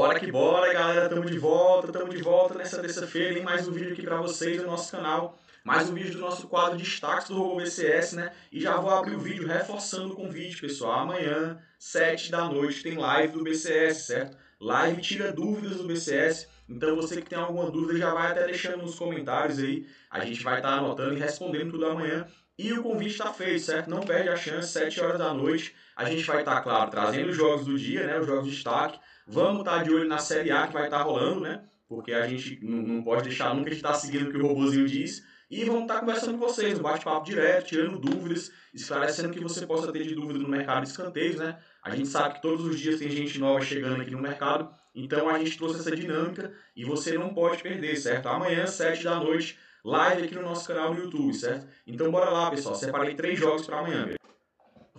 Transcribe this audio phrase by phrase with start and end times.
[0.00, 3.70] Bora que bora, galera, tamo de volta, tamo de volta nessa terça-feira, tem mais um
[3.70, 7.28] vídeo aqui para vocês no nosso canal, mais um vídeo do nosso quadro de destaques
[7.28, 8.32] do Robô BCS, né?
[8.50, 12.96] E já vou abrir o vídeo reforçando o convite, pessoal, amanhã, 7 da noite, tem
[12.96, 14.38] live do BCS, certo?
[14.60, 18.82] Live tira dúvidas do BCS, então você que tem alguma dúvida já vai até deixando
[18.82, 22.26] nos comentários aí, a gente vai estar tá anotando e respondendo tudo amanhã.
[22.58, 23.88] E o convite está feito, certo?
[23.88, 27.30] Não perde a chance, 7 horas da noite, a gente vai estar, tá, claro, trazendo
[27.30, 28.20] os jogos do dia, né?
[28.20, 29.00] Os jogos de destaque,
[29.32, 31.62] Vamos estar de olho na Série A que vai estar rolando, né?
[31.88, 34.88] Porque a gente não, não pode deixar nunca de estar seguindo o que o robozinho
[34.88, 35.24] diz.
[35.50, 39.66] E vamos estar conversando com vocês, um bate-papo direto, tirando dúvidas, esclarecendo o que você
[39.66, 41.58] possa ter de dúvida no mercado de escanteios, né?
[41.82, 45.28] A gente sabe que todos os dias tem gente nova chegando aqui no mercado, então
[45.28, 48.28] a gente trouxe essa dinâmica e você não pode perder, certo?
[48.28, 51.66] Amanhã, 7 da noite, live aqui no nosso canal no YouTube, certo?
[51.84, 52.76] Então bora lá, pessoal.
[52.76, 54.08] Separei três jogos para amanhã?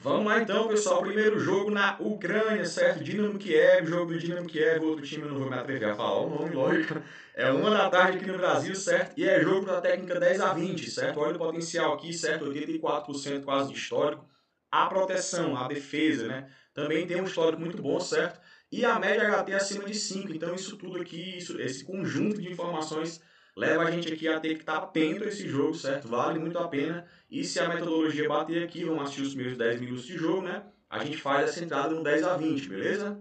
[0.03, 0.99] Vamos lá então, pessoal.
[1.03, 3.03] Primeiro jogo na Ucrânia, certo?
[3.03, 6.29] Dinamo Kiev, jogo do Dinamo Kiev, outro time, não vou me atrever a falar o
[6.39, 6.99] nome, lógico.
[7.35, 9.15] É uma da tarde aqui no Brasil, certo?
[9.15, 11.19] E é jogo da técnica 10 a 20, certo?
[11.19, 12.45] Olha o potencial aqui, certo?
[12.45, 14.27] 84% quase de histórico.
[14.71, 16.49] A proteção, a defesa, né?
[16.73, 18.39] Também tem um histórico muito bom, certo?
[18.71, 20.33] E a média HT acima de 5.
[20.33, 23.21] Então, isso tudo aqui, isso, esse conjunto de informações
[23.55, 26.07] leva a gente aqui a ter que estar atento a esse jogo, certo?
[26.07, 27.05] Vale muito a pena.
[27.29, 30.63] E se a metodologia bater aqui, vamos assistir os primeiros 10 minutos de jogo, né?
[30.89, 33.19] A gente faz essa entrada no 10 a 20, beleza?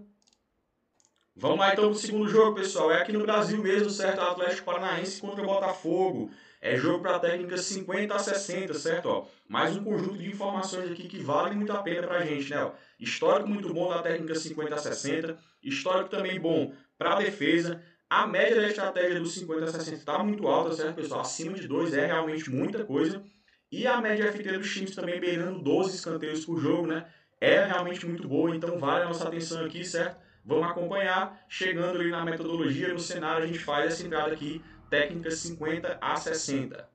[1.35, 2.91] Vamos lá então pro segundo jogo, pessoal.
[2.91, 4.19] É aqui no Brasil mesmo, certo?
[4.19, 6.29] Atlético Paranaense contra o Botafogo.
[6.59, 9.05] É jogo para técnica 50 a 60, certo?
[9.07, 12.63] Ó, mais um conjunto de informações aqui que vale muito a pena pra gente, né?
[12.63, 18.27] Ó, histórico muito bom da técnica 50 a 60, histórico também bom para defesa, a
[18.27, 21.21] média da estratégia dos 50 a 60 está muito alta, certo, pessoal?
[21.21, 23.23] Acima de 2 é realmente muita coisa.
[23.71, 27.05] E a média FT dos times também beirando 12 escanteios por jogo, né?
[27.39, 30.17] É realmente muito boa, então vale a nossa atenção aqui, certo?
[30.43, 31.41] Vamos acompanhar.
[31.47, 36.17] Chegando ali na metodologia, no cenário, a gente faz essa entrada aqui, técnica 50 a
[36.17, 36.89] 60.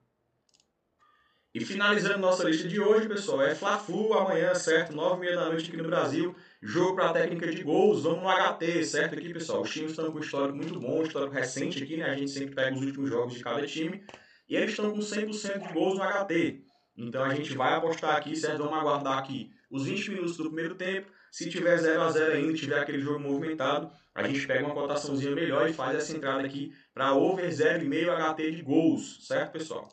[1.57, 4.93] E finalizando nossa lista de hoje, pessoal, é Fla-Flu amanhã, certo?
[4.93, 6.37] 9h30 da noite aqui no Brasil.
[6.61, 9.15] Jogo para a técnica de gols, vamos no HT, certo?
[9.15, 12.11] Aqui, pessoal, os times estão com um histórico muito bom, um histórico recente aqui, né?
[12.11, 14.05] A gente sempre pega os últimos jogos de cada time.
[14.47, 16.63] E eles estão com 100% de gols no HT.
[16.95, 18.59] Então a gente vai apostar aqui, certo?
[18.59, 21.11] Vamos aguardar aqui os 20 minutos do primeiro tempo.
[21.31, 25.35] Se tiver 0 a 0 ainda, tiver aquele jogo movimentado, a gente pega uma cotaçãozinha
[25.35, 29.89] melhor e faz essa entrada aqui para over 0,5 HT de gols, certo, pessoal?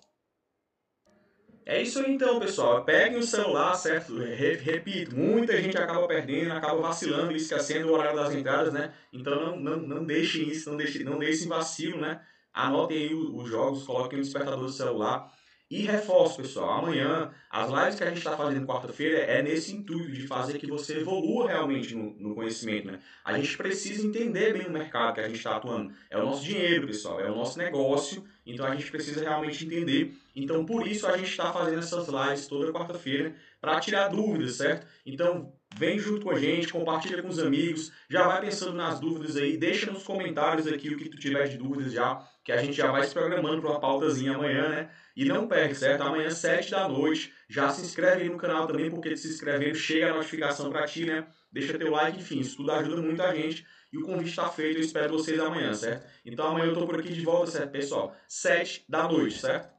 [1.66, 2.84] É isso aí então, pessoal.
[2.84, 4.18] Peguem o celular, certo?
[4.18, 8.94] Repito, muita gente acaba perdendo, acaba vacilando e esquecendo o horário das entradas, né?
[9.12, 12.22] Então não, não, não deixem isso, não deixem, não deixem vacilo, né?
[12.54, 15.32] Anotem aí os jogos, coloquem o despertador do celular.
[15.74, 20.12] E reforço, pessoal, amanhã, as lives que a gente está fazendo quarta-feira é nesse intuito
[20.12, 23.00] de fazer que você evolua realmente no, no, conhecimento, né?
[23.26, 25.92] A gente precisa entender bem o mercado que a gente está atuando.
[26.12, 30.14] É o nosso dinheiro, pessoal, é o nosso negócio, então a gente precisa realmente entender.
[30.36, 34.86] Então, por isso, a gente está fazendo essas lives toda quarta-feira para tirar dúvidas, certo?
[35.04, 39.36] Então, vem junto com a gente, compartilha com os amigos, já vai pensando nas dúvidas
[39.36, 42.74] aí, deixa nos comentários aqui o que tu tiver de dúvidas já, que a gente
[42.74, 44.90] já vai se programando para uma pautazinha amanhã, né?
[45.16, 46.02] E não perde, certo?
[46.02, 50.12] Amanhã, 7 da noite, já se inscreve aí no canal também, porque se inscrevendo chega
[50.12, 51.28] a notificação para ti, né?
[51.52, 53.66] Deixa teu like, enfim, isso tudo ajuda muito a gente.
[53.92, 56.08] E o convite está feito, eu espero vocês amanhã, certo?
[56.26, 58.16] Então amanhã eu estou por aqui de volta, certo, pessoal?
[58.28, 59.72] 7 da noite, certo?